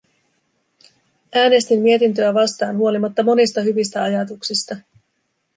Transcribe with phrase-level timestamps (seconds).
[1.35, 4.75] Äänestin mietintöä vastaan huolimatta monista hyvistä ajatuksista.